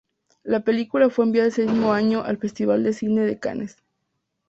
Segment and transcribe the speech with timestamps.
[0.41, 3.77] La película fue enviada ese mismo año al Festival de Cine de Cannes.